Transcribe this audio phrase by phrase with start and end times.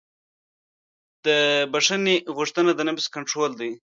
[1.25, 1.27] د
[1.71, 3.71] بښنې غوښتنه د نفس کنټرول دی.